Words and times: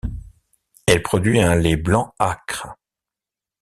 Elle 0.87 1.03
produit 1.03 1.39
un 1.41 1.53
lait 1.55 1.75
blanc 1.77 2.15
âcre. 2.19 2.73